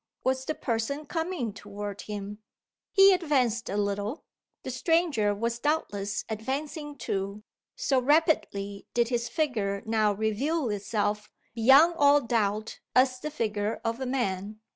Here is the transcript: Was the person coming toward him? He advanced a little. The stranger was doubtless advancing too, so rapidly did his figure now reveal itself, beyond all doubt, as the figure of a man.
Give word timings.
Was 0.23 0.45
the 0.45 0.55
person 0.55 1.05
coming 1.05 1.53
toward 1.53 2.01
him? 2.01 2.39
He 2.91 3.13
advanced 3.13 3.69
a 3.69 3.77
little. 3.77 4.23
The 4.63 4.71
stranger 4.71 5.35
was 5.35 5.59
doubtless 5.59 6.25
advancing 6.27 6.95
too, 6.97 7.43
so 7.75 8.01
rapidly 8.01 8.87
did 8.95 9.09
his 9.09 9.29
figure 9.29 9.83
now 9.85 10.11
reveal 10.11 10.71
itself, 10.71 11.29
beyond 11.53 11.93
all 11.99 12.19
doubt, 12.19 12.79
as 12.95 13.19
the 13.19 13.29
figure 13.29 13.79
of 13.85 13.99
a 13.99 14.07
man. 14.07 14.59